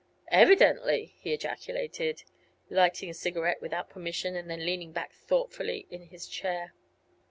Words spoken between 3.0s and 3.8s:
a cigarette